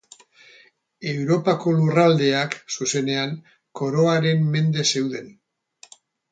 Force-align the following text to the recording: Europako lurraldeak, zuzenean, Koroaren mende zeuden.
Europako 1.11 1.73
lurraldeak, 1.81 2.57
zuzenean, 2.79 3.37
Koroaren 3.81 4.51
mende 4.59 4.91
zeuden. 4.95 5.33